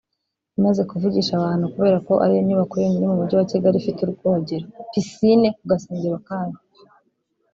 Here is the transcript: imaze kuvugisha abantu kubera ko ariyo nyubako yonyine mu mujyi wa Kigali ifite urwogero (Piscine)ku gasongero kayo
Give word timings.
imaze 0.57 0.81
kuvugisha 0.89 1.31
abantu 1.35 1.65
kubera 1.73 1.97
ko 2.07 2.13
ariyo 2.23 2.41
nyubako 2.47 2.73
yonyine 2.83 3.05
mu 3.09 3.19
mujyi 3.19 3.35
wa 3.39 3.47
Kigali 3.51 3.75
ifite 3.77 3.99
urwogero 4.01 4.65
(Piscine)ku 4.91 5.63
gasongero 5.71 6.17
kayo 6.27 6.57